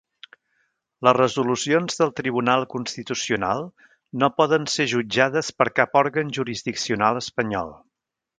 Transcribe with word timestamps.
Les 1.07 1.15
resolucions 1.17 1.99
del 1.99 2.13
Tribunal 2.19 2.65
Constitucional 2.71 3.61
no 4.23 4.31
poden 4.41 4.65
ser 4.77 4.87
jutjades 4.95 5.53
per 5.61 5.69
cap 5.83 6.01
òrgan 6.03 6.33
jurisdiccional 6.41 7.23
espanyol. 7.23 7.73